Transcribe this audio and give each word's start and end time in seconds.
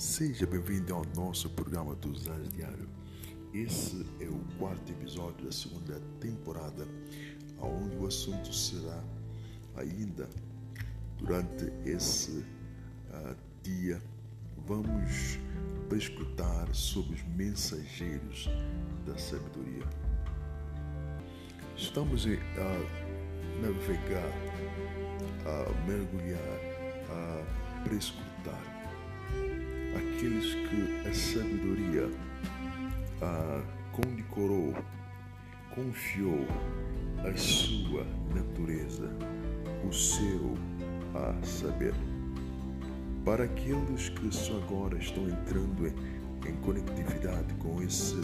Seja 0.00 0.46
bem-vindo 0.46 0.94
ao 0.94 1.04
nosso 1.14 1.50
programa 1.50 1.94
dos 1.94 2.26
Anos 2.26 2.48
Diário. 2.48 2.88
Esse 3.52 4.06
é 4.18 4.24
o 4.24 4.40
quarto 4.58 4.90
episódio 4.92 5.44
da 5.44 5.52
segunda 5.52 6.00
temporada, 6.18 6.88
onde 7.60 7.96
o 7.98 8.06
assunto 8.06 8.50
será 8.50 9.04
ainda 9.76 10.26
durante 11.18 11.70
esse 11.84 12.30
uh, 12.30 13.36
dia. 13.62 14.00
Vamos 14.66 15.38
escutar 15.94 16.74
sobre 16.74 17.16
os 17.16 17.22
mensageiros 17.36 18.48
da 19.04 19.18
sabedoria. 19.18 19.84
Estamos 21.76 22.24
a 22.24 23.60
navegar, 23.60 24.32
a 25.44 25.86
mergulhar, 25.86 26.40
a 27.10 27.82
prescrutar 27.84 28.80
aqueles 29.96 30.54
que 30.54 31.08
a 31.08 31.12
sabedoria 31.12 32.08
ah, 33.22 33.62
condecorou, 33.92 34.74
confiou 35.74 36.46
a 37.24 37.36
sua 37.36 38.04
natureza, 38.34 39.10
o 39.86 39.92
seu 39.92 40.54
a 41.14 41.44
saber. 41.44 41.94
Para 43.24 43.44
aqueles 43.44 44.08
que 44.08 44.34
só 44.34 44.56
agora 44.58 44.98
estão 44.98 45.28
entrando 45.28 45.86
em, 45.86 45.94
em 46.48 46.54
conectividade 46.62 47.52
com 47.54 47.82
esse 47.82 48.16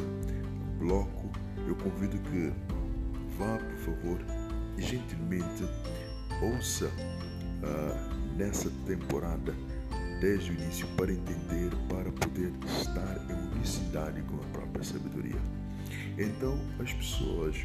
bloco, 0.78 1.30
eu 1.66 1.74
convido 1.76 2.18
que 2.30 2.52
vá, 3.36 3.58
por 3.58 3.76
favor, 3.78 4.18
e 4.78 4.82
gentilmente 4.82 5.64
ouça 6.42 6.86
uh, 6.86 8.36
nessa 8.36 8.70
temporada 8.86 9.54
desde 10.20 10.50
o 10.50 10.54
início 10.54 10.86
para 10.96 11.12
entender, 11.12 11.70
para 11.88 12.10
poder 12.12 12.52
estar 12.80 13.16
em 13.30 13.56
unicidade 13.56 14.22
com 14.22 14.36
a 14.36 14.46
própria 14.52 14.84
sabedoria. 14.84 15.40
Então, 16.18 16.58
as 16.80 16.92
pessoas 16.92 17.56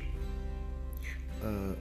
ah, 1.42 1.76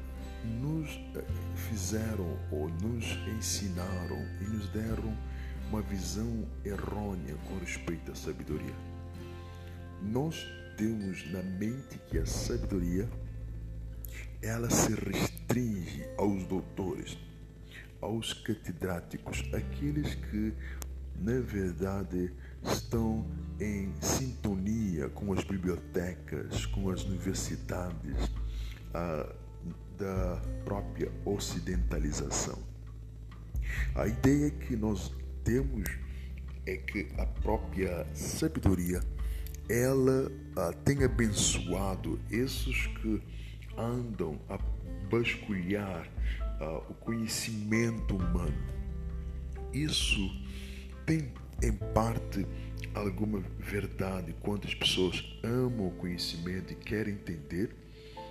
nos 0.44 0.88
eh, 1.14 1.24
fizeram 1.54 2.38
ou 2.50 2.68
nos 2.68 3.04
ensinaram 3.36 4.24
e 4.40 4.44
nos 4.44 4.68
deram 4.68 5.16
uma 5.68 5.82
visão 5.82 6.46
errônea 6.64 7.34
com 7.46 7.58
respeito 7.58 8.10
à 8.10 8.14
sabedoria. 8.14 8.74
Nós 10.02 10.46
temos 10.76 11.30
na 11.30 11.42
mente 11.42 11.98
que 12.08 12.18
a 12.18 12.26
sabedoria 12.26 13.08
ela 14.42 14.70
se 14.70 14.94
restringe 14.94 16.04
aos 16.16 16.44
doutores, 16.44 17.18
aos 18.00 18.32
catedráticos, 18.32 19.44
aqueles 19.52 20.14
que, 20.14 20.52
na 21.16 21.40
verdade, 21.40 22.32
estão 22.64 23.26
em 23.60 23.92
sintonia 24.00 25.08
com 25.10 25.32
as 25.32 25.44
bibliotecas, 25.44 26.66
com 26.66 26.90
as 26.90 27.04
universidades 27.04 28.30
ah, 28.94 29.32
da 29.98 30.40
própria 30.64 31.10
ocidentalização. 31.24 32.58
A 33.94 34.06
ideia 34.06 34.50
que 34.50 34.74
nós 34.76 35.12
temos 35.44 35.88
é 36.66 36.76
que 36.76 37.08
a 37.18 37.26
própria 37.26 38.06
sabedoria 38.14 39.00
ela 39.68 40.30
ah, 40.56 40.72
tem 40.84 41.04
abençoado 41.04 42.18
esses 42.30 42.86
que 42.86 43.22
andam 43.76 44.38
a 44.48 44.58
basculhar 45.08 46.08
uh, 46.60 46.90
o 46.90 46.94
conhecimento 46.94 48.16
humano. 48.16 48.58
Isso 49.72 50.30
tem, 51.06 51.32
em 51.62 51.72
parte, 51.92 52.46
alguma 52.94 53.40
verdade 53.58 54.34
quando 54.40 54.66
as 54.66 54.74
pessoas 54.74 55.24
amam 55.42 55.88
o 55.88 55.92
conhecimento 55.92 56.72
e 56.72 56.76
querem 56.76 57.14
entender, 57.14 57.74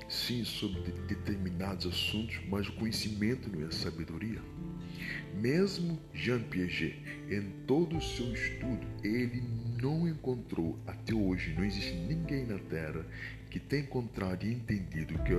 sim, 0.10 0.44
sobre 0.44 0.92
determinados 1.08 1.86
assuntos, 1.86 2.40
mas 2.50 2.68
o 2.68 2.74
conhecimento 2.74 3.50
não 3.50 3.68
é 3.68 3.72
sabedoria. 3.72 4.42
Mesmo 5.36 6.00
Jean 6.14 6.42
Piaget, 6.42 6.98
em 7.30 7.50
todo 7.66 7.98
o 7.98 8.02
seu 8.02 8.34
estudo, 8.34 8.86
ele 9.04 9.42
não 9.82 10.08
encontrou 10.08 10.78
até 10.86 11.14
hoje, 11.14 11.54
não 11.54 11.64
existe 11.64 11.94
ninguém 11.94 12.46
na 12.46 12.58
Terra 12.58 13.06
que 13.50 13.60
tenha 13.60 13.84
encontrado 13.84 14.44
e 14.44 14.52
entendido 14.52 15.18
que 15.24 15.34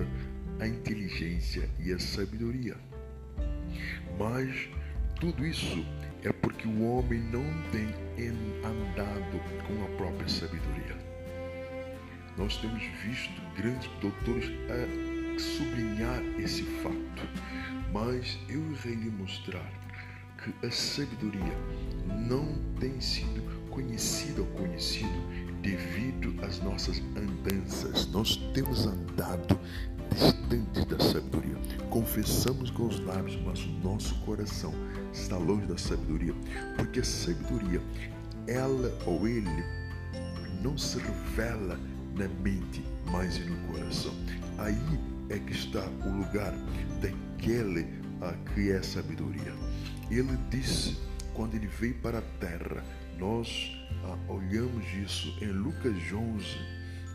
a 0.63 0.67
inteligência 0.67 1.69
e 1.79 1.93
a 1.93 1.99
sabedoria. 1.99 2.77
Mas 4.19 4.69
tudo 5.19 5.47
isso 5.47 5.85
é 6.23 6.33
porque 6.33 6.67
o 6.67 6.83
homem 6.83 7.21
não 7.21 7.45
tem 7.71 7.87
andado 8.65 9.39
com 9.67 9.85
a 9.85 9.97
própria 9.97 10.29
sabedoria. 10.29 11.10
Nós 12.37 12.57
temos 12.57 12.83
visto 13.05 13.41
grandes 13.57 13.91
doutores 14.01 14.51
a 14.71 15.39
sublinhar 15.39 16.23
esse 16.39 16.63
fato, 16.83 17.29
mas 17.93 18.39
eu 18.49 18.61
irei 18.73 18.95
lhe 18.95 19.11
mostrar 19.11 19.71
que 20.43 20.67
a 20.67 20.71
sabedoria 20.71 21.55
não 22.29 22.55
tem 22.79 23.01
sido 23.01 23.43
conhecida 23.71 24.41
ou 24.41 24.47
conhecido 24.49 25.13
devido 25.61 26.35
às 26.45 26.61
nossas 26.61 27.01
andanças. 27.17 28.07
Nós 28.07 28.37
temos 28.55 28.87
andado 28.87 29.59
distantes 30.11 30.85
da 30.87 30.99
sabedoria. 30.99 31.57
Confessamos 31.91 32.71
com 32.71 32.87
os 32.87 33.01
lábios, 33.01 33.39
mas 33.45 33.65
o 33.65 33.71
nosso 33.83 34.15
coração 34.21 34.73
está 35.13 35.37
longe 35.37 35.67
da 35.67 35.79
sabedoria, 35.79 36.35
porque 36.77 37.01
a 37.01 37.05
sabedoria, 37.05 37.81
ela 38.47 38.97
ou 39.07 39.27
ele, 39.29 39.65
não 40.63 40.77
se 40.77 40.99
revela 40.99 41.79
na 42.17 42.29
mente, 42.43 42.83
mas 43.11 43.39
no 43.47 43.57
coração. 43.69 44.15
Aí 44.59 44.77
é 45.29 45.39
que 45.39 45.53
está 45.53 45.87
o 46.05 46.11
lugar 46.11 46.53
daquele 47.01 47.87
a 48.21 48.33
que 48.53 48.71
é 48.71 48.83
sabedoria. 48.83 49.55
Ele 50.11 50.37
disse, 50.51 50.99
quando 51.35 51.55
ele 51.55 51.69
veio 51.69 51.95
para 51.95 52.19
a 52.19 52.23
terra, 52.39 52.85
nós 53.19 53.73
ah, 54.05 54.19
olhamos 54.29 54.85
isso 54.95 55.37
em 55.41 55.53
Lucas 55.53 55.95
11, 56.13 56.45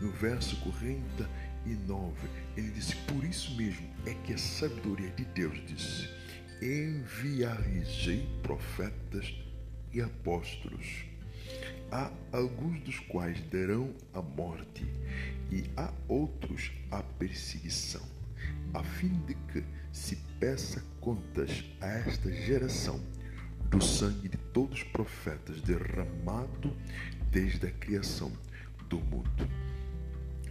no 0.00 0.10
verso 0.12 0.56
49. 0.62 2.12
Ele 2.56 2.70
disse: 2.70 2.96
Por 2.96 3.24
isso 3.24 3.54
mesmo 3.56 3.86
é 4.06 4.14
que 4.14 4.32
a 4.32 4.38
sabedoria 4.38 5.10
de 5.10 5.24
Deus 5.26 5.60
disse: 5.66 6.08
Enviarei 6.62 8.26
profetas 8.42 9.34
e 9.92 10.00
apóstolos. 10.00 11.04
Há 11.90 12.10
alguns 12.32 12.80
dos 12.80 12.98
quais 12.98 13.40
darão 13.48 13.94
a 14.12 14.20
morte, 14.20 14.84
e 15.50 15.64
há 15.76 15.92
outros 16.08 16.72
a 16.90 17.02
perseguição, 17.02 18.02
a 18.74 18.82
fim 18.82 19.20
de 19.26 19.34
que 19.52 19.64
se 19.92 20.16
peça 20.40 20.82
contas 21.00 21.64
a 21.80 21.86
esta 21.86 22.30
geração 22.32 23.00
do 23.70 23.80
sangue 23.82 24.28
de 24.28 24.36
todos 24.52 24.78
os 24.78 24.84
profetas 24.84 25.60
derramado 25.62 26.76
desde 27.30 27.66
a 27.66 27.70
criação 27.70 28.32
do 28.88 28.98
mundo. 28.98 29.48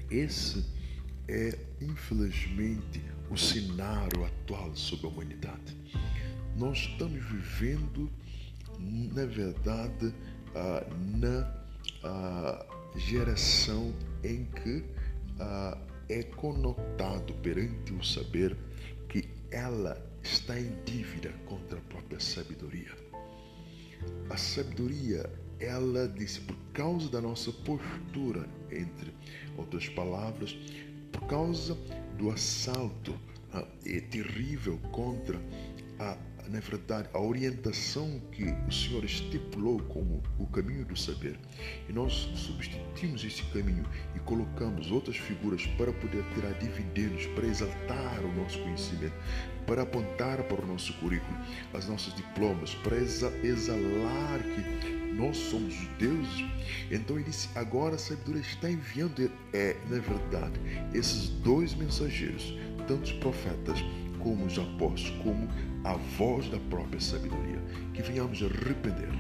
Esse 0.09 0.65
é, 1.27 1.57
infelizmente, 1.81 3.03
o 3.29 3.37
cenário 3.37 4.25
atual 4.25 4.75
sobre 4.75 5.07
a 5.07 5.09
humanidade. 5.09 5.75
Nós 6.55 6.77
estamos 6.77 7.23
vivendo, 7.25 8.09
na 8.79 9.25
verdade, 9.25 10.13
na 11.19 12.65
geração 12.95 13.93
em 14.23 14.45
que 14.45 14.83
é 16.09 16.23
conotado 16.23 17.33
perante 17.35 17.93
o 17.93 18.03
saber 18.03 18.55
que 19.09 19.27
ela 19.51 20.01
está 20.23 20.59
em 20.59 20.71
dívida 20.85 21.31
contra 21.45 21.77
a 21.77 21.81
própria 21.81 22.19
sabedoria. 22.19 22.91
A 24.29 24.37
sabedoria, 24.37 25.29
ela 25.59 26.07
disse, 26.07 26.41
por 26.41 26.55
causa 26.73 27.09
da 27.09 27.21
nossa 27.21 27.51
postura, 27.51 28.47
entre 28.71 29.13
outras 29.57 29.87
palavras, 29.89 30.55
por 31.11 31.25
causa 31.27 31.75
do 32.17 32.29
assalto 32.31 33.17
ah, 33.53 33.65
é 33.85 33.99
terrível 34.01 34.77
contra 34.91 35.39
a, 35.99 36.17
na 36.49 36.59
verdade, 36.59 37.09
a 37.13 37.19
orientação 37.19 38.21
que 38.31 38.43
o 38.67 38.71
Senhor 38.71 39.03
estipulou 39.03 39.79
como 39.83 40.21
o 40.37 40.45
caminho 40.47 40.85
do 40.85 40.95
saber. 40.95 41.39
E 41.89 41.93
nós 41.93 42.13
substituímos 42.35 43.23
esse 43.23 43.43
caminho 43.45 43.85
e 44.15 44.19
colocamos 44.19 44.91
outras 44.91 45.17
figuras 45.17 45.65
para 45.77 45.91
poder 45.93 46.23
tirar 46.33 46.53
dividendos, 46.59 47.25
para 47.27 47.45
exaltar 47.45 48.23
o 48.23 48.33
nosso 48.35 48.59
conhecimento, 48.59 49.15
para 49.65 49.81
apontar 49.81 50.43
para 50.43 50.63
o 50.63 50.67
nosso 50.67 50.93
currículo, 50.93 51.37
as 51.73 51.87
nossas 51.87 52.13
diplomas, 52.15 52.75
para 52.75 52.97
exalar 52.97 54.39
que 54.43 55.05
nós 55.15 55.37
somos 55.37 55.73
os 55.73 55.87
deuses. 55.97 56.45
Então 56.91 57.15
ele 57.15 57.25
disse: 57.25 57.49
agora 57.55 57.95
a 57.95 57.97
sabedoria 57.97 58.41
está 58.41 58.69
enviando, 58.69 59.31
é, 59.53 59.75
na 59.89 59.99
verdade, 59.99 60.59
esses 60.93 61.29
dois 61.29 61.73
mensageiros, 61.73 62.53
tanto 62.87 63.05
os 63.05 63.13
profetas 63.13 63.79
como 64.25 64.43
os 64.47 64.57
apóstolos, 64.57 65.13
como 65.21 65.47
a 65.83 65.93
voz 66.17 66.49
da 66.49 66.57
própria 66.71 66.99
sabedoria. 66.99 67.61
Que 67.93 68.01
venhamos 68.01 68.41
arrepender. 68.41 69.11